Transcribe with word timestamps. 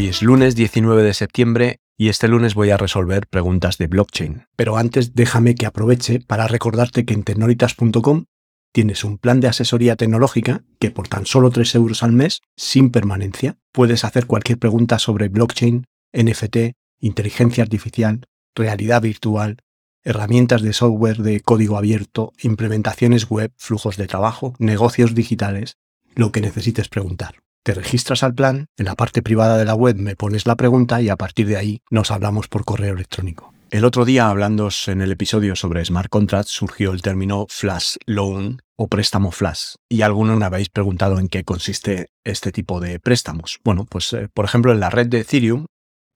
Hoy 0.00 0.08
es 0.08 0.22
lunes 0.22 0.54
19 0.54 1.02
de 1.02 1.12
septiembre 1.12 1.76
y 1.98 2.08
este 2.08 2.26
lunes 2.26 2.54
voy 2.54 2.70
a 2.70 2.78
resolver 2.78 3.26
preguntas 3.26 3.76
de 3.76 3.86
blockchain. 3.86 4.46
Pero 4.56 4.78
antes 4.78 5.14
déjame 5.14 5.54
que 5.54 5.66
aproveche 5.66 6.20
para 6.20 6.48
recordarte 6.48 7.04
que 7.04 7.12
en 7.12 7.22
tecnolitas.com 7.22 8.24
tienes 8.72 9.04
un 9.04 9.18
plan 9.18 9.40
de 9.40 9.48
asesoría 9.48 9.96
tecnológica 9.96 10.64
que 10.78 10.90
por 10.90 11.06
tan 11.06 11.26
solo 11.26 11.50
3 11.50 11.74
euros 11.74 12.02
al 12.02 12.12
mes, 12.12 12.40
sin 12.56 12.90
permanencia, 12.90 13.58
puedes 13.72 14.06
hacer 14.06 14.24
cualquier 14.24 14.58
pregunta 14.58 14.98
sobre 14.98 15.28
blockchain, 15.28 15.84
NFT, 16.14 16.72
inteligencia 17.00 17.62
artificial, 17.62 18.24
realidad 18.54 19.02
virtual, 19.02 19.58
herramientas 20.02 20.62
de 20.62 20.72
software 20.72 21.18
de 21.18 21.40
código 21.40 21.76
abierto, 21.76 22.32
implementaciones 22.40 23.28
web, 23.28 23.52
flujos 23.58 23.98
de 23.98 24.06
trabajo, 24.06 24.54
negocios 24.58 25.14
digitales, 25.14 25.76
lo 26.14 26.32
que 26.32 26.40
necesites 26.40 26.88
preguntar. 26.88 27.34
Te 27.62 27.74
registras 27.74 28.22
al 28.22 28.34
plan, 28.34 28.68
en 28.78 28.86
la 28.86 28.94
parte 28.94 29.20
privada 29.20 29.58
de 29.58 29.66
la 29.66 29.74
web 29.74 29.96
me 29.96 30.16
pones 30.16 30.46
la 30.46 30.56
pregunta 30.56 31.02
y 31.02 31.10
a 31.10 31.16
partir 31.16 31.46
de 31.46 31.58
ahí 31.58 31.82
nos 31.90 32.10
hablamos 32.10 32.48
por 32.48 32.64
correo 32.64 32.94
electrónico. 32.94 33.52
El 33.70 33.84
otro 33.84 34.06
día, 34.06 34.28
hablando 34.28 34.70
en 34.86 35.02
el 35.02 35.12
episodio 35.12 35.54
sobre 35.54 35.84
smart 35.84 36.08
contracts, 36.08 36.50
surgió 36.50 36.90
el 36.92 37.02
término 37.02 37.46
flash 37.50 37.96
loan 38.06 38.62
o 38.76 38.88
préstamo 38.88 39.30
flash. 39.30 39.74
Y 39.90 40.00
algunos 40.00 40.38
me 40.38 40.46
habéis 40.46 40.70
preguntado 40.70 41.18
en 41.18 41.28
qué 41.28 41.44
consiste 41.44 42.08
este 42.24 42.50
tipo 42.50 42.80
de 42.80 42.98
préstamos. 42.98 43.60
Bueno, 43.62 43.84
pues 43.84 44.10
eh, 44.14 44.28
por 44.32 44.46
ejemplo 44.46 44.72
en 44.72 44.80
la 44.80 44.88
red 44.88 45.08
de 45.08 45.20
Ethereum 45.20 45.66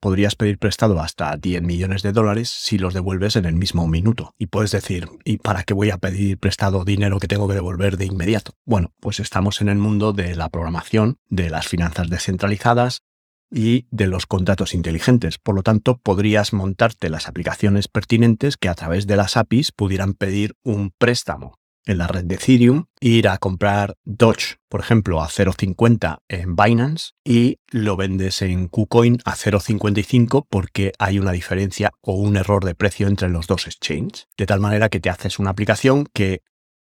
podrías 0.05 0.35
pedir 0.35 0.59
prestado 0.59 0.99
hasta 0.99 1.35
10 1.35 1.63
millones 1.63 2.03
de 2.03 2.11
dólares 2.11 2.47
si 2.47 2.77
los 2.77 2.93
devuelves 2.93 3.37
en 3.37 3.45
el 3.45 3.55
mismo 3.55 3.87
minuto. 3.87 4.35
Y 4.37 4.45
puedes 4.45 4.69
decir, 4.69 5.09
¿y 5.23 5.37
para 5.37 5.63
qué 5.63 5.73
voy 5.73 5.89
a 5.89 5.97
pedir 5.97 6.37
prestado 6.37 6.85
dinero 6.85 7.19
que 7.19 7.27
tengo 7.27 7.47
que 7.47 7.55
devolver 7.55 7.97
de 7.97 8.05
inmediato? 8.05 8.51
Bueno, 8.65 8.93
pues 8.99 9.19
estamos 9.19 9.61
en 9.61 9.69
el 9.69 9.79
mundo 9.79 10.13
de 10.13 10.35
la 10.35 10.49
programación, 10.49 11.17
de 11.29 11.49
las 11.49 11.67
finanzas 11.67 12.07
descentralizadas 12.07 13.01
y 13.49 13.87
de 13.89 14.05
los 14.05 14.27
contratos 14.27 14.75
inteligentes. 14.75 15.39
Por 15.39 15.55
lo 15.55 15.63
tanto, 15.63 15.97
podrías 15.97 16.53
montarte 16.53 17.09
las 17.09 17.27
aplicaciones 17.27 17.87
pertinentes 17.87 18.57
que 18.57 18.69
a 18.69 18.75
través 18.75 19.07
de 19.07 19.15
las 19.15 19.37
APIs 19.37 19.71
pudieran 19.71 20.13
pedir 20.13 20.53
un 20.61 20.91
préstamo 20.95 21.57
en 21.85 21.97
la 21.97 22.07
red 22.07 22.25
de 22.25 22.35
Ethereum, 22.35 22.85
ir 22.99 23.27
a 23.27 23.37
comprar 23.37 23.97
Doge, 24.03 24.57
por 24.69 24.79
ejemplo, 24.79 25.21
a 25.21 25.27
0.50 25.27 26.19
en 26.27 26.55
Binance 26.55 27.11
y 27.23 27.59
lo 27.69 27.95
vendes 27.95 28.41
en 28.41 28.67
KuCoin 28.67 29.19
a 29.25 29.35
0.55 29.35 30.47
porque 30.49 30.93
hay 30.99 31.19
una 31.19 31.31
diferencia 31.31 31.91
o 32.01 32.13
un 32.13 32.37
error 32.37 32.65
de 32.65 32.75
precio 32.75 33.07
entre 33.07 33.29
los 33.29 33.47
dos 33.47 33.67
exchanges. 33.67 34.27
De 34.37 34.45
tal 34.45 34.59
manera 34.59 34.89
que 34.89 34.99
te 34.99 35.09
haces 35.09 35.39
una 35.39 35.51
aplicación 35.51 36.07
que 36.13 36.41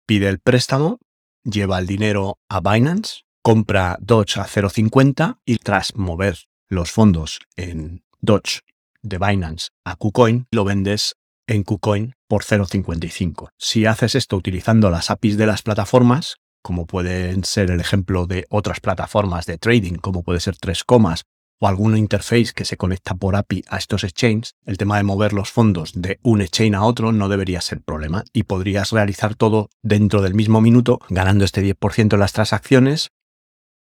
pide 0.07 0.29
el 0.29 0.41
préstamo, 0.41 0.99
lleva 1.45 1.79
el 1.79 1.87
dinero 1.87 2.39
a 2.49 2.61
Binance, 2.61 3.23
compra 3.43 3.97
Doge 4.01 4.41
a 4.41 4.47
0.50 4.47 5.39
y 5.45 5.59
tras 5.59 5.95
mover 5.95 6.39
los 6.69 6.91
fondos 6.91 7.41
en 7.57 8.03
Doge 8.21 8.61
de 9.03 9.19
Binance 9.19 9.69
a 9.85 9.97
KuCoin, 9.97 10.47
lo 10.51 10.65
vendes 10.65 11.15
en 11.49 11.65
KuCoin 11.65 12.15
por 12.29 12.45
0,55. 12.45 13.49
Si 13.59 13.87
haces 13.87 14.15
esto 14.15 14.37
utilizando 14.37 14.91
las 14.91 15.11
APIs 15.11 15.37
de 15.37 15.47
las 15.47 15.63
plataformas, 15.63 16.37
como 16.63 16.87
pueden 16.87 17.43
ser 17.45 17.71
el 17.71 17.81
ejemplo 17.81 18.27
de 18.27 18.47
otras 18.51 18.81
plataformas 18.81 19.47
de 19.47 19.59
trading, 19.59 19.95
como 19.95 20.23
puede 20.23 20.39
ser 20.39 20.57
3 20.57 20.85
comas 20.85 21.25
o 21.61 21.67
alguna 21.67 21.99
interface 21.99 22.53
que 22.55 22.65
se 22.65 22.77
conecta 22.77 23.15
por 23.15 23.35
API 23.35 23.65
a 23.69 23.79
estos 23.79 24.05
exchanges, 24.05 24.55
el 24.65 24.77
tema 24.77 24.97
de 24.97 25.03
mover 25.03 25.33
los 25.33 25.51
fondos 25.51 25.93
de 25.95 26.21
un 26.23 26.41
exchange 26.41 26.77
a 26.77 26.85
otro 26.85 27.11
no 27.11 27.29
debería 27.29 27.61
ser 27.61 27.81
problema 27.81 28.23
y 28.33 28.45
podrías 28.45 28.93
realizar 28.93 29.35
todo 29.35 29.71
dentro 29.83 30.23
del 30.23 30.35
mismo 30.35 30.61
minuto, 30.61 31.01
ganando 31.09 31.45
este 31.45 31.63
10% 31.63 32.13
en 32.13 32.21
las 32.21 32.33
transacciones 32.33 33.11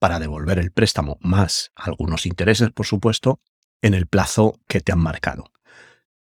para 0.00 0.18
devolver 0.18 0.58
el 0.58 0.72
préstamo 0.72 1.18
más 1.20 1.70
algunos 1.76 2.26
intereses, 2.26 2.70
por 2.70 2.86
supuesto, 2.86 3.38
en 3.82 3.94
el 3.94 4.06
plazo 4.06 4.58
que 4.66 4.80
te 4.80 4.92
han 4.92 5.00
marcado. 5.00 5.50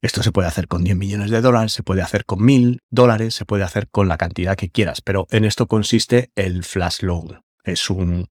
Esto 0.03 0.25
se 0.25 0.33
puede 0.33 0.49
hacer 0.49 0.67
con 0.67 0.83
10 0.83 0.97
millones 0.97 1.31
de 1.31 1.41
dólares, 1.41 1.73
se 1.73 1.85
puede 1.85 2.03
hacer 2.03 2.25
con 2.25 2.45
1000 2.45 2.81
dólares, 2.91 3.37
se 3.37 3.45
puede 3.45 3.63
hacer 3.63 3.89
con 3.89 4.09
la 4.09 4.19
cantidad 4.19 4.57
que 4.57 4.69
quieras, 4.69 5.01
pero 5.01 5.29
en 5.31 5.45
esto 5.45 5.69
consiste 5.69 6.33
el 6.35 6.65
flash 6.65 7.03
loan. 7.03 7.43
Es 7.63 7.89
un 7.89 8.27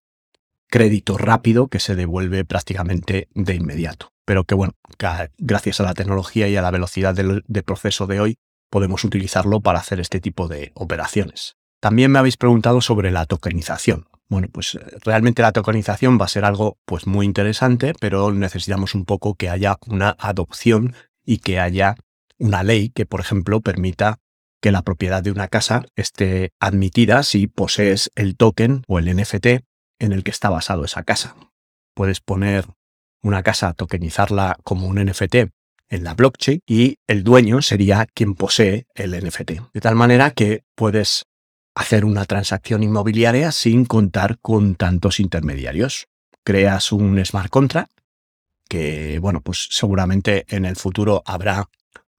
crédito 0.70 1.18
rápido 1.18 1.70
que 1.70 1.80
se 1.80 1.96
devuelve 1.96 2.44
prácticamente 2.44 3.30
de 3.34 3.56
inmediato. 3.56 4.12
Pero 4.26 4.44
que 4.44 4.54
bueno, 4.54 4.74
gracias 5.38 5.80
a 5.80 5.84
la 5.84 5.94
tecnología 5.94 6.50
y 6.50 6.58
a 6.58 6.62
la 6.62 6.72
velocidad 6.72 7.16
del, 7.16 7.44
proceso 7.64 8.06
de 8.06 8.20
hoy, 8.20 8.38
podemos 8.70 9.06
utilizarlo 9.06 9.62
para 9.62 9.80
hacer 9.80 10.02
este 10.02 10.20
tipo 10.20 10.50
de 10.50 10.74
operaciones. 10.76 11.56
También 11.82 12.12
me 12.12 12.20
habéis 12.20 12.38
preguntado 12.38 12.82
sobre 12.82 13.12
la 13.12 13.26
tokenización. 13.26 14.08
Bueno, 14.30 14.48
pues 14.52 14.76
eh, 14.76 14.80
realmente 15.04 15.42
la 15.42 15.52
tokenización 15.52 16.20
va 16.20 16.26
a 16.26 16.30
ser 16.30 16.46
algo 16.46 16.78
pues 16.86 17.08
muy 17.08 17.26
interesante, 17.26 17.94
pero 18.00 18.32
necesitamos 18.32 18.94
un 18.94 19.06
poco 19.06 19.36
que 19.36 19.50
haya 19.50 19.78
una 19.88 20.16
adopción 20.20 20.96
y 21.26 21.40
que 21.40 21.60
haya 21.60 21.96
una 22.38 22.64
ley 22.64 22.90
que, 22.90 23.06
por 23.06 23.20
ejemplo, 23.20 23.62
permita 23.62 24.20
que 24.62 24.72
la 24.72 24.84
propiedad 24.84 25.24
de 25.24 25.32
una 25.32 25.48
casa 25.48 25.86
esté 25.96 26.52
admitida 26.60 27.24
si 27.24 27.48
posees 27.48 28.12
el 28.16 28.36
token 28.38 28.84
o 28.88 29.00
el 29.00 29.16
NFT 29.16 29.64
en 30.00 30.12
el 30.12 30.24
que 30.24 30.32
está 30.32 30.50
basado 30.50 30.86
esa 30.86 31.04
casa. 31.04 31.36
Puedes 31.96 32.22
poner 32.22 32.66
una 33.24 33.44
casa, 33.44 33.74
tokenizarla 33.74 34.58
como 34.64 34.88
un 34.88 35.04
NFT 35.04 35.36
en 35.90 36.04
la 36.04 36.14
blockchain 36.14 36.62
y 36.66 36.98
el 37.08 37.24
dueño 37.24 37.62
sería 37.62 38.08
quien 38.14 38.36
posee 38.36 38.88
el 38.96 39.12
NFT. 39.12 39.52
De 39.74 39.82
tal 39.82 39.96
manera 39.96 40.32
que 40.32 40.64
puedes 40.76 41.26
hacer 41.76 42.06
una 42.06 42.26
transacción 42.26 42.84
inmobiliaria 42.84 43.52
sin 43.52 43.86
contar 43.86 44.40
con 44.40 44.76
tantos 44.76 45.20
intermediarios. 45.20 46.08
Creas 46.44 46.92
un 46.92 47.24
smart 47.24 47.50
contract 47.50 47.92
que, 48.72 49.20
bueno, 49.20 49.42
pues 49.42 49.68
seguramente 49.70 50.46
en 50.48 50.64
el 50.64 50.78
futuro 50.78 51.24
habrá 51.26 51.70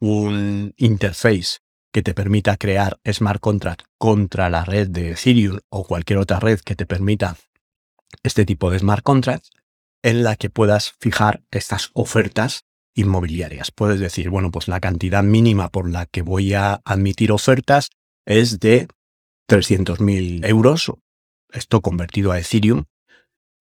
un 0.00 0.74
interface 0.76 1.60
que 1.90 2.02
te 2.02 2.12
permita 2.12 2.58
crear 2.58 3.00
smart 3.10 3.40
contract 3.40 3.86
contra 3.96 4.50
la 4.50 4.62
red 4.62 4.88
de 4.88 5.12
Ethereum 5.12 5.60
o 5.70 5.84
cualquier 5.84 6.18
otra 6.18 6.40
red 6.40 6.60
que 6.60 6.76
te 6.76 6.84
permita 6.84 7.38
este 8.22 8.44
tipo 8.44 8.70
de 8.70 8.80
smart 8.80 9.02
contracts 9.02 9.50
en 10.02 10.24
la 10.24 10.36
que 10.36 10.50
puedas 10.50 10.92
fijar 11.00 11.42
estas 11.50 11.88
ofertas 11.94 12.66
inmobiliarias. 12.94 13.70
Puedes 13.70 13.98
decir, 13.98 14.28
bueno, 14.28 14.50
pues 14.50 14.68
la 14.68 14.78
cantidad 14.78 15.22
mínima 15.22 15.70
por 15.70 15.88
la 15.88 16.04
que 16.04 16.20
voy 16.20 16.52
a 16.52 16.82
admitir 16.84 17.32
ofertas 17.32 17.88
es 18.26 18.60
de 18.60 18.88
300.000 19.48 20.46
euros, 20.46 20.92
esto 21.50 21.80
convertido 21.80 22.30
a 22.30 22.38
Ethereum, 22.38 22.84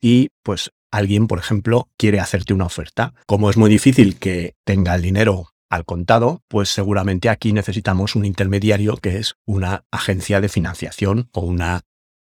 y 0.01 0.31
pues 0.43 0.71
alguien, 0.91 1.27
por 1.27 1.39
ejemplo, 1.39 1.87
quiere 1.97 2.19
hacerte 2.19 2.53
una 2.53 2.65
oferta. 2.65 3.13
Como 3.25 3.49
es 3.49 3.57
muy 3.57 3.69
difícil 3.69 4.17
que 4.17 4.55
tenga 4.65 4.95
el 4.95 5.01
dinero 5.01 5.49
al 5.69 5.85
contado, 5.85 6.41
pues 6.47 6.69
seguramente 6.69 7.29
aquí 7.29 7.53
necesitamos 7.53 8.15
un 8.15 8.25
intermediario 8.25 8.97
que 8.97 9.17
es 9.17 9.35
una 9.45 9.85
agencia 9.89 10.41
de 10.41 10.49
financiación 10.49 11.29
o 11.31 11.41
una 11.41 11.81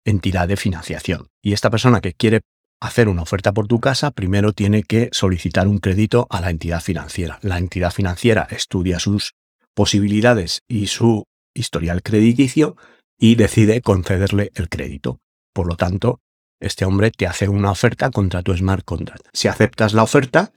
entidad 0.05 0.47
de 0.47 0.57
financiación. 0.57 1.29
Y 1.43 1.55
esta 1.55 1.71
persona 1.71 2.01
que 2.01 2.13
quiere 2.13 2.43
hacer 2.81 3.09
una 3.09 3.23
oferta 3.23 3.53
por 3.53 3.67
tu 3.67 3.81
casa, 3.81 4.11
primero 4.11 4.53
tiene 4.53 4.83
que 4.83 5.09
solicitar 5.13 5.69
un 5.69 5.79
crédito 5.79 6.27
a 6.31 6.41
la 6.41 6.51
entidad 6.51 6.81
financiera. 6.81 7.39
La 7.43 7.59
entidad 7.59 7.93
financiera 7.93 8.47
estudia 8.51 8.99
sus 8.99 9.33
posibilidades 9.75 10.61
y 10.69 10.87
su 10.87 11.25
historial 11.55 12.03
crediticio 12.03 12.77
y 13.19 13.35
decide 13.35 13.83
concederle 13.83 14.51
el 14.55 14.69
crédito. 14.69 15.19
Por 15.53 15.67
lo 15.67 15.77
tanto, 15.77 16.21
este 16.61 16.85
hombre 16.85 17.11
te 17.11 17.27
hace 17.27 17.49
una 17.49 17.71
oferta 17.71 18.11
contra 18.11 18.43
tu 18.43 18.57
smart 18.57 18.85
contract. 18.85 19.27
Si 19.33 19.49
aceptas 19.49 19.95
la 19.95 20.03
oferta, 20.03 20.53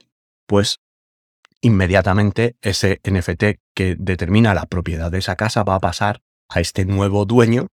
pues 0.46 0.80
inmediatamente 1.60 2.56
ese 2.60 3.00
NFT 3.04 3.60
que 3.74 3.96
determina 3.98 4.54
la 4.54 4.66
propiedad 4.66 5.10
de 5.10 5.18
esa 5.18 5.36
casa 5.36 5.64
va 5.64 5.76
a 5.76 5.80
pasar 5.80 6.20
a 6.48 6.60
este 6.60 6.84
nuevo 6.84 7.24
dueño 7.24 7.68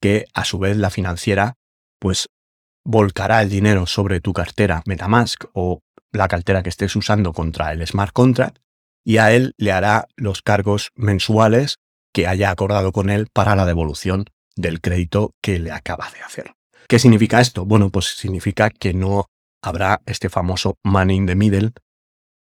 que 0.00 0.26
a 0.34 0.44
su 0.44 0.58
vez 0.58 0.76
la 0.76 0.90
financiera 0.90 1.54
pues 2.00 2.28
volcará 2.84 3.42
el 3.42 3.48
dinero 3.48 3.86
sobre 3.86 4.20
tu 4.20 4.32
cartera 4.32 4.82
Metamask 4.86 5.44
o 5.52 5.80
la 6.12 6.26
cartera 6.26 6.62
que 6.62 6.68
estés 6.68 6.96
usando 6.96 7.32
contra 7.32 7.72
el 7.72 7.86
smart 7.86 8.12
contract 8.12 8.58
y 9.04 9.18
a 9.18 9.32
él 9.32 9.54
le 9.56 9.72
hará 9.72 10.08
los 10.16 10.42
cargos 10.42 10.90
mensuales 10.94 11.76
que 12.12 12.26
haya 12.26 12.50
acordado 12.50 12.92
con 12.92 13.10
él 13.10 13.28
para 13.32 13.54
la 13.54 13.66
devolución 13.66 14.24
del 14.56 14.80
crédito 14.80 15.34
que 15.40 15.58
le 15.58 15.70
acaba 15.70 16.10
de 16.10 16.20
hacer. 16.20 16.57
¿Qué 16.88 16.98
significa 16.98 17.40
esto? 17.42 17.66
Bueno, 17.66 17.90
pues 17.90 18.16
significa 18.16 18.70
que 18.70 18.94
no 18.94 19.26
habrá 19.62 20.00
este 20.06 20.30
famoso 20.30 20.78
money 20.82 21.16
in 21.16 21.26
the 21.26 21.34
middle 21.34 21.72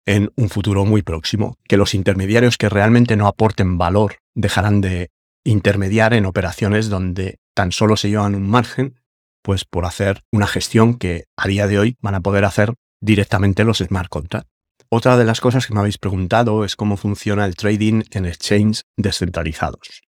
en 0.06 0.30
un 0.36 0.50
futuro 0.50 0.84
muy 0.84 1.02
próximo, 1.02 1.56
que 1.68 1.76
los 1.76 1.94
intermediarios 1.94 2.56
que 2.56 2.68
realmente 2.68 3.16
no 3.16 3.26
aporten 3.26 3.76
valor 3.76 4.18
dejarán 4.36 4.80
de 4.80 5.10
intermediar 5.44 6.14
en 6.14 6.26
operaciones 6.26 6.88
donde 6.88 7.38
tan 7.56 7.72
solo 7.72 7.96
se 7.96 8.08
llevan 8.08 8.36
un 8.36 8.48
margen, 8.48 9.00
pues 9.42 9.64
por 9.64 9.84
hacer 9.84 10.22
una 10.32 10.46
gestión 10.46 10.94
que 10.94 11.24
a 11.36 11.48
día 11.48 11.66
de 11.66 11.80
hoy 11.80 11.96
van 12.00 12.14
a 12.14 12.20
poder 12.20 12.44
hacer 12.44 12.74
directamente 13.00 13.64
los 13.64 13.78
smart 13.78 14.08
contracts. 14.08 14.50
Otra 14.88 15.16
de 15.16 15.24
las 15.24 15.40
cosas 15.40 15.66
que 15.66 15.74
me 15.74 15.80
habéis 15.80 15.98
preguntado 15.98 16.64
es 16.64 16.76
cómo 16.76 16.96
funciona 16.96 17.44
el 17.46 17.56
trading 17.56 18.02
en 18.12 18.26
exchanges 18.26 18.84
descentralizados. 18.96 20.02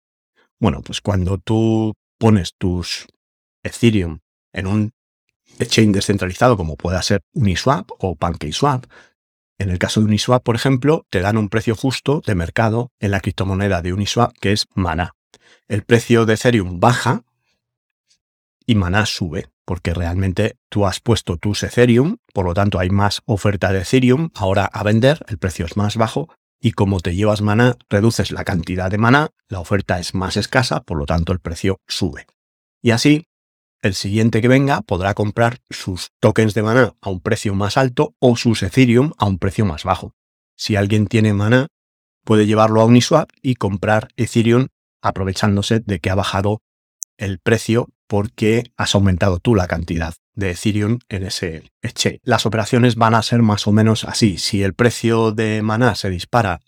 Bueno, 0.59 0.83
pues 0.83 1.01
cuando 1.01 1.39
tú 1.39 1.95
pones 2.19 2.55
tus 2.59 3.07
Ethereum 3.63 4.19
en 4.55 4.67
un 4.67 4.93
exchange 5.59 5.93
descentralizado 5.93 6.57
como 6.57 6.77
pueda 6.77 7.03
ser 7.03 7.21
Uniswap 7.35 7.91
o 7.99 8.17
PancakeSwap, 8.17 8.87
en 9.59 9.71
el 9.71 9.79
caso 9.79 10.01
de 10.01 10.07
Uniswap, 10.07 10.43
por 10.43 10.57
ejemplo, 10.57 11.07
te 11.11 11.21
dan 11.21 11.37
un 11.37 11.49
precio 11.49 11.77
justo 11.77 12.23
de 12.27 12.35
mercado 12.35 12.91
en 12.99 13.13
la 13.13 13.21
criptomoneda 13.21 13.83
de 13.83 13.93
Uniswap, 13.93 14.33
que 14.41 14.53
es 14.53 14.67
Mana. 14.75 15.15
El 15.69 15.85
precio 15.85 16.27
de 16.27 16.35
Ethereum 16.35 16.81
baja 16.81 17.23
y 18.67 18.75
Mana 18.75 19.07
sube, 19.07 19.49
porque 19.65 19.95
realmente 19.95 20.57
tú 20.69 20.87
has 20.87 21.01
puesto 21.01 21.37
tus 21.37 21.63
Ethereum, 21.63 22.17
por 22.33 22.47
lo 22.47 22.55
tanto 22.55 22.81
hay 22.81 22.91
más 22.91 23.23
oferta 23.27 23.73
de 23.73 23.83
Ethereum 23.83 24.31
ahora 24.35 24.65
a 24.65 24.83
vender, 24.83 25.25
el 25.29 25.39
precio 25.39 25.67
es 25.67 25.77
más 25.77 25.97
bajo, 25.97 26.29
y 26.61 26.73
como 26.73 27.01
te 27.01 27.15
llevas 27.15 27.41
Mana, 27.41 27.77
reduces 27.89 28.33
la 28.33 28.45
cantidad 28.45 28.91
de 28.91 28.99
Mana, 28.99 29.29
la 29.49 29.61
oferta 29.61 30.01
es 30.01 30.15
más 30.15 30.37
escasa, 30.37 30.81
por 30.81 30.99
lo 30.99 31.07
tanto 31.07 31.33
el 31.33 31.41
precio 31.41 31.79
sube. 31.87 32.27
Y 32.83 32.91
así 32.91 33.27
el 33.85 33.95
siguiente 33.95 34.41
que 34.41 34.49
venga 34.49 34.81
podrá 34.81 35.13
comprar 35.13 35.61
sus 35.69 36.11
tokens 36.19 36.55
de 36.55 36.63
Mana 36.63 36.95
a 37.03 37.11
un 37.11 37.21
precio 37.21 37.55
más 37.55 37.77
alto 37.77 38.15
o 38.19 38.35
sus 38.35 38.63
Ethereum 38.63 39.13
a 39.19 39.27
un 39.27 39.39
precio 39.39 39.67
más 39.67 39.85
bajo. 39.85 40.15
Si 40.57 40.75
alguien 40.75 41.07
tiene 41.07 41.35
Mana, 41.35 41.69
puede 42.25 42.47
llevarlo 42.47 42.81
a 42.81 42.87
Uniswap 42.87 43.29
y 43.43 43.57
comprar 43.57 44.09
Ethereum 44.17 44.69
aprovechándose 45.03 45.81
de 45.81 46.01
que 46.01 46.09
ha 46.09 46.15
bajado 46.15 46.63
el 47.19 47.39
precio 47.39 47.91
porque 48.07 48.73
has 48.79 48.95
aumentado 48.95 49.39
tú 49.39 49.55
la 49.55 49.67
cantidad 49.67 50.15
de 50.35 50.53
Ethereum 50.53 51.01
en 51.11 51.25
ese 51.25 51.71
exchange. 51.83 52.21
Las 52.23 52.47
operaciones 52.47 52.97
van 52.97 53.15
a 53.15 53.23
ser 53.23 53.43
más 53.43 53.67
o 53.67 53.73
menos 53.73 54.05
así. 54.05 54.39
Si 54.39 54.63
el 54.63 54.73
precio 54.73 55.33
de 55.33 55.61
Mana 55.61 55.95
se 55.95 56.09
dispara 56.09 56.63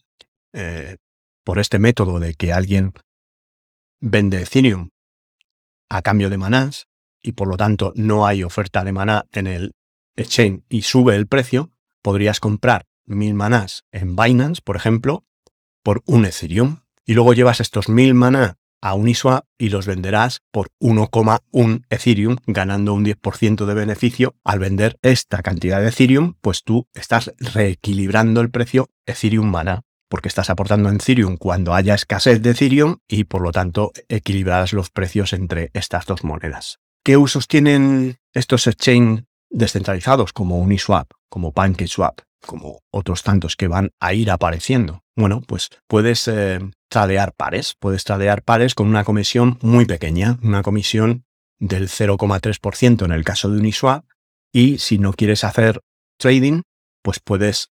eh, 0.52 0.96
por 1.44 1.58
este 1.60 1.78
método 1.78 2.20
de 2.20 2.34
que 2.34 2.52
alguien 2.52 2.92
vende 4.00 4.42
Ethereum 4.42 4.90
a 5.88 6.02
cambio 6.02 6.28
de 6.28 6.36
manás, 6.36 6.88
y 7.26 7.32
por 7.32 7.48
lo 7.48 7.56
tanto 7.56 7.92
no 7.96 8.26
hay 8.26 8.44
oferta 8.44 8.84
de 8.84 8.92
maná 8.92 9.26
en 9.32 9.48
el 9.48 9.74
exchange 10.16 10.62
y 10.68 10.82
sube 10.82 11.16
el 11.16 11.26
precio, 11.26 11.72
podrías 12.02 12.40
comprar 12.40 12.86
mil 13.04 13.34
manás 13.34 13.84
en 13.92 14.16
Binance, 14.16 14.62
por 14.62 14.76
ejemplo, 14.76 15.24
por 15.82 16.02
un 16.06 16.24
Ethereum. 16.24 16.80
Y 17.04 17.14
luego 17.14 17.34
llevas 17.34 17.60
estos 17.60 17.88
mil 17.88 18.14
maná 18.14 18.58
a 18.80 18.94
Uniswap 18.94 19.44
y 19.58 19.70
los 19.70 19.86
venderás 19.86 20.42
por 20.52 20.68
1,1 20.80 21.84
Ethereum, 21.90 22.36
ganando 22.46 22.94
un 22.94 23.04
10% 23.04 23.64
de 23.64 23.74
beneficio. 23.74 24.34
Al 24.44 24.58
vender 24.58 24.98
esta 25.02 25.42
cantidad 25.42 25.80
de 25.80 25.88
Ethereum, 25.88 26.34
pues 26.40 26.62
tú 26.62 26.86
estás 26.94 27.32
reequilibrando 27.38 28.40
el 28.40 28.50
precio 28.50 28.88
Ethereum 29.06 29.50
maná, 29.50 29.82
porque 30.08 30.28
estás 30.28 30.50
aportando 30.50 30.88
en 30.88 30.96
Ethereum 30.96 31.36
cuando 31.36 31.74
haya 31.74 31.94
escasez 31.94 32.42
de 32.42 32.50
Ethereum 32.50 32.98
y 33.08 33.24
por 33.24 33.42
lo 33.42 33.52
tanto 33.52 33.92
equilibrarás 34.08 34.72
los 34.72 34.90
precios 34.90 35.32
entre 35.32 35.70
estas 35.74 36.06
dos 36.06 36.22
monedas. 36.22 36.78
¿Qué 37.06 37.16
usos 37.16 37.46
tienen 37.46 38.18
estos 38.34 38.66
exchange 38.66 39.26
descentralizados 39.48 40.32
como 40.32 40.58
Uniswap, 40.58 41.08
como 41.28 41.52
PancakeSwap, 41.52 42.22
como 42.44 42.80
otros 42.90 43.22
tantos 43.22 43.54
que 43.54 43.68
van 43.68 43.92
a 44.00 44.12
ir 44.12 44.28
apareciendo? 44.28 45.04
Bueno, 45.14 45.40
pues 45.46 45.70
puedes 45.86 46.26
eh, 46.26 46.58
tradear 46.88 47.32
pares, 47.32 47.76
puedes 47.78 48.02
tradear 48.02 48.42
pares 48.42 48.74
con 48.74 48.88
una 48.88 49.04
comisión 49.04 49.56
muy 49.62 49.84
pequeña, 49.84 50.40
una 50.42 50.64
comisión 50.64 51.24
del 51.60 51.86
0,3% 51.86 53.04
en 53.04 53.12
el 53.12 53.22
caso 53.22 53.50
de 53.50 53.60
Uniswap 53.60 54.04
y 54.52 54.78
si 54.78 54.98
no 54.98 55.12
quieres 55.12 55.44
hacer 55.44 55.82
trading, 56.18 56.62
pues 57.02 57.20
puedes 57.20 57.68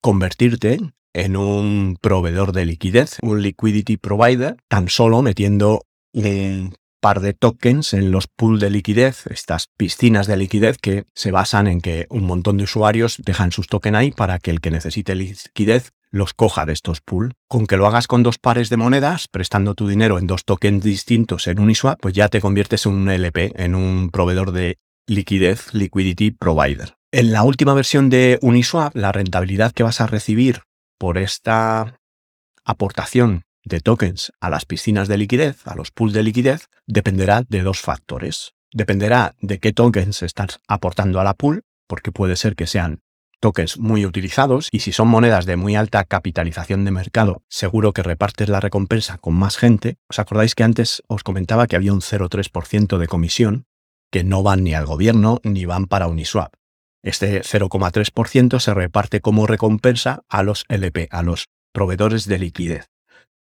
convertirte 0.00 0.80
en 1.12 1.36
un 1.36 1.98
proveedor 2.00 2.50
de 2.50 2.66
liquidez, 2.66 3.18
un 3.22 3.42
liquidity 3.42 3.96
provider, 3.96 4.56
tan 4.66 4.88
solo 4.88 5.22
metiendo 5.22 5.86
un 6.14 6.74
par 7.02 7.20
de 7.20 7.32
tokens 7.34 7.94
en 7.94 8.12
los 8.12 8.28
pools 8.28 8.60
de 8.60 8.70
liquidez, 8.70 9.26
estas 9.26 9.66
piscinas 9.76 10.28
de 10.28 10.36
liquidez 10.36 10.78
que 10.78 11.04
se 11.14 11.32
basan 11.32 11.66
en 11.66 11.80
que 11.80 12.06
un 12.10 12.24
montón 12.24 12.58
de 12.58 12.64
usuarios 12.64 13.20
dejan 13.24 13.50
sus 13.50 13.66
tokens 13.66 13.96
ahí 13.96 14.10
para 14.12 14.38
que 14.38 14.52
el 14.52 14.60
que 14.60 14.70
necesite 14.70 15.16
liquidez 15.16 15.90
los 16.12 16.32
coja 16.32 16.64
de 16.64 16.72
estos 16.72 17.00
pools. 17.00 17.32
Con 17.48 17.66
que 17.66 17.76
lo 17.76 17.88
hagas 17.88 18.06
con 18.06 18.22
dos 18.22 18.38
pares 18.38 18.70
de 18.70 18.76
monedas, 18.76 19.26
prestando 19.26 19.74
tu 19.74 19.88
dinero 19.88 20.18
en 20.18 20.28
dos 20.28 20.44
tokens 20.44 20.84
distintos 20.84 21.48
en 21.48 21.58
Uniswap, 21.58 21.98
pues 22.00 22.14
ya 22.14 22.28
te 22.28 22.40
conviertes 22.40 22.86
en 22.86 22.92
un 22.92 23.10
LP, 23.10 23.52
en 23.56 23.74
un 23.74 24.10
proveedor 24.10 24.52
de 24.52 24.78
liquidez, 25.08 25.74
liquidity 25.74 26.30
provider. 26.30 26.94
En 27.10 27.32
la 27.32 27.42
última 27.42 27.74
versión 27.74 28.10
de 28.10 28.38
Uniswap, 28.42 28.94
la 28.94 29.10
rentabilidad 29.10 29.72
que 29.72 29.82
vas 29.82 30.00
a 30.00 30.06
recibir 30.06 30.60
por 30.98 31.18
esta 31.18 31.98
aportación 32.64 33.42
de 33.64 33.80
tokens 33.80 34.32
a 34.40 34.50
las 34.50 34.64
piscinas 34.64 35.08
de 35.08 35.18
liquidez, 35.18 35.66
a 35.66 35.74
los 35.74 35.90
pools 35.90 36.12
de 36.12 36.22
liquidez, 36.22 36.68
dependerá 36.86 37.42
de 37.48 37.62
dos 37.62 37.80
factores. 37.80 38.54
Dependerá 38.72 39.34
de 39.40 39.58
qué 39.58 39.72
tokens 39.72 40.22
estás 40.22 40.60
aportando 40.66 41.20
a 41.20 41.24
la 41.24 41.34
pool, 41.34 41.64
porque 41.86 42.12
puede 42.12 42.36
ser 42.36 42.56
que 42.56 42.66
sean 42.66 43.00
tokens 43.42 43.76
muy 43.76 44.06
utilizados 44.06 44.68
y 44.70 44.78
si 44.78 44.92
son 44.92 45.08
monedas 45.08 45.46
de 45.46 45.56
muy 45.56 45.74
alta 45.74 46.04
capitalización 46.04 46.84
de 46.84 46.92
mercado, 46.92 47.42
seguro 47.48 47.92
que 47.92 48.04
repartes 48.04 48.48
la 48.48 48.60
recompensa 48.60 49.18
con 49.18 49.34
más 49.34 49.56
gente. 49.56 49.96
¿Os 50.08 50.20
acordáis 50.20 50.54
que 50.54 50.62
antes 50.62 51.02
os 51.08 51.24
comentaba 51.24 51.66
que 51.66 51.76
había 51.76 51.92
un 51.92 52.00
0,3% 52.00 52.98
de 52.98 53.08
comisión 53.08 53.66
que 54.10 54.22
no 54.22 54.42
van 54.42 54.62
ni 54.62 54.74
al 54.74 54.86
gobierno 54.86 55.40
ni 55.42 55.64
van 55.64 55.86
para 55.86 56.06
Uniswap? 56.06 56.54
Este 57.02 57.42
0,3% 57.42 58.60
se 58.60 58.74
reparte 58.74 59.20
como 59.20 59.48
recompensa 59.48 60.22
a 60.28 60.44
los 60.44 60.64
LP, 60.68 61.08
a 61.10 61.22
los 61.22 61.48
proveedores 61.72 62.26
de 62.26 62.38
liquidez. 62.38 62.91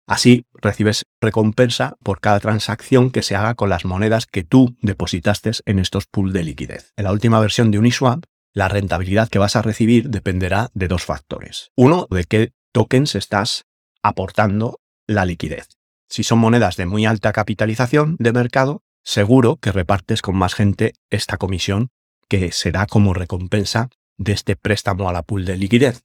Así 0.07 0.45
recibes 0.53 1.05
recompensa 1.21 1.97
por 2.03 2.21
cada 2.21 2.41
transacción 2.41 3.11
que 3.11 3.23
se 3.23 3.37
haga 3.37 3.55
con 3.55 3.71
las 3.71 3.85
monedas 3.85 4.27
que 4.27 4.45
tú 4.45 4.77
depositaste 4.83 5.53
en 5.65 5.79
estos 5.79 6.07
pools 6.07 6.33
de 6.33 6.45
liquidez. 6.45 6.93
En 6.97 7.05
la 7.05 7.13
última 7.13 7.41
versión 7.41 7.71
de 7.71 7.79
Uniswap, 7.79 8.25
la 8.53 8.69
rentabilidad 8.69 9.29
que 9.29 9.39
vas 9.39 9.57
a 9.57 9.63
recibir 9.63 10.11
dependerá 10.11 10.71
de 10.75 10.89
dos 10.89 11.05
factores. 11.05 11.71
Uno, 11.75 12.07
de 12.11 12.25
qué 12.25 12.53
tokens 12.73 13.15
estás 13.15 13.65
aportando 14.03 14.81
la 15.07 15.25
liquidez. 15.25 15.69
Si 16.09 16.23
son 16.23 16.39
monedas 16.39 16.77
de 16.77 16.87
muy 16.87 17.07
alta 17.07 17.33
capitalización 17.33 18.17
de 18.19 18.33
mercado, 18.33 18.83
seguro 19.03 19.57
que 19.57 19.73
repartes 19.73 20.23
con 20.23 20.37
más 20.37 20.55
gente 20.55 20.93
esta 21.11 21.39
comisión 21.39 21.89
que 22.29 22.53
será 22.53 22.87
como 22.87 23.15
recompensa 23.15 23.89
de 24.17 24.33
este 24.33 24.55
préstamo 24.55 25.09
a 25.09 25.13
la 25.13 25.23
pool 25.23 25.45
de 25.45 25.57
liquidez. 25.57 26.05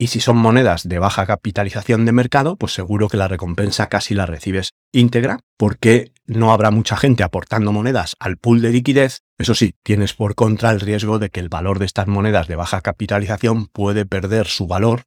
Y 0.00 0.06
si 0.06 0.20
son 0.20 0.36
monedas 0.36 0.88
de 0.88 1.00
baja 1.00 1.26
capitalización 1.26 2.04
de 2.04 2.12
mercado, 2.12 2.56
pues 2.56 2.72
seguro 2.72 3.08
que 3.08 3.16
la 3.16 3.26
recompensa 3.26 3.88
casi 3.88 4.14
la 4.14 4.26
recibes 4.26 4.70
íntegra, 4.92 5.40
porque 5.56 6.12
no 6.24 6.52
habrá 6.52 6.70
mucha 6.70 6.96
gente 6.96 7.24
aportando 7.24 7.72
monedas 7.72 8.14
al 8.20 8.36
pool 8.36 8.62
de 8.62 8.70
liquidez. 8.70 9.22
Eso 9.38 9.56
sí, 9.56 9.74
tienes 9.82 10.14
por 10.14 10.36
contra 10.36 10.70
el 10.70 10.78
riesgo 10.78 11.18
de 11.18 11.30
que 11.30 11.40
el 11.40 11.48
valor 11.48 11.80
de 11.80 11.86
estas 11.86 12.06
monedas 12.06 12.46
de 12.46 12.54
baja 12.54 12.80
capitalización 12.80 13.66
puede 13.66 14.06
perder 14.06 14.46
su 14.46 14.68
valor 14.68 15.02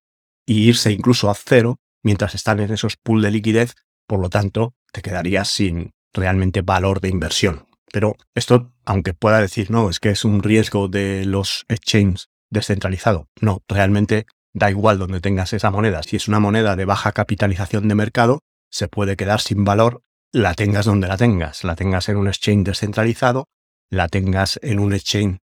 y 0.45 0.67
irse 0.67 0.91
incluso 0.91 1.29
a 1.29 1.35
cero 1.35 1.77
mientras 2.03 2.35
están 2.35 2.59
en 2.59 2.73
esos 2.73 2.97
pool 2.97 3.21
de 3.21 3.31
liquidez. 3.31 3.75
Por 4.07 4.19
lo 4.19 4.29
tanto, 4.29 4.73
te 4.91 5.01
quedarías 5.01 5.47
sin 5.47 5.91
realmente 6.13 6.63
valor 6.63 6.99
de 6.99 7.07
inversión. 7.07 7.65
Pero 7.93 8.17
esto, 8.35 8.73
aunque 8.85 9.13
pueda 9.13 9.39
decir, 9.39 9.71
no, 9.71 9.89
es 9.89 10.01
que 10.01 10.09
es 10.09 10.25
un 10.25 10.43
riesgo 10.43 10.89
de 10.89 11.23
los 11.25 11.65
exchanges 11.69 12.29
descentralizado. 12.49 13.29
No, 13.39 13.63
realmente 13.69 14.25
Da 14.53 14.69
igual 14.69 14.97
donde 14.99 15.21
tengas 15.21 15.53
esa 15.53 15.71
moneda. 15.71 16.03
Si 16.03 16.15
es 16.15 16.27
una 16.27 16.39
moneda 16.39 16.75
de 16.75 16.85
baja 16.85 17.11
capitalización 17.11 17.87
de 17.87 17.95
mercado, 17.95 18.39
se 18.69 18.87
puede 18.87 19.15
quedar 19.15 19.41
sin 19.41 19.63
valor, 19.63 20.01
la 20.31 20.53
tengas 20.53 20.85
donde 20.85 21.07
la 21.07 21.17
tengas. 21.17 21.63
La 21.63 21.75
tengas 21.75 22.09
en 22.09 22.17
un 22.17 22.27
exchange 22.27 22.65
descentralizado, 22.65 23.47
la 23.89 24.07
tengas 24.07 24.59
en 24.61 24.79
un 24.79 24.93
exchange 24.93 25.39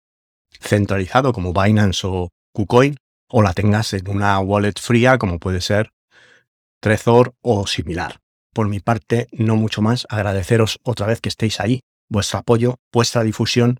centralizado 0.59 1.33
como 1.33 1.53
Binance 1.53 2.07
o 2.07 2.29
KuCoin, 2.53 2.97
o 3.29 3.41
la 3.41 3.53
tengas 3.53 3.93
en 3.93 4.09
una 4.09 4.39
wallet 4.39 4.79
fría 4.79 5.17
como 5.17 5.39
puede 5.39 5.61
ser 5.61 5.91
Trezor 6.79 7.33
o 7.41 7.65
similar. 7.67 8.19
Por 8.53 8.69
mi 8.69 8.79
parte, 8.79 9.27
no 9.31 9.55
mucho 9.55 9.81
más, 9.81 10.05
agradeceros 10.09 10.79
otra 10.83 11.07
vez 11.07 11.21
que 11.21 11.29
estéis 11.29 11.59
ahí, 11.59 11.81
vuestro 12.07 12.39
apoyo, 12.39 12.75
vuestra 12.93 13.23
difusión 13.23 13.79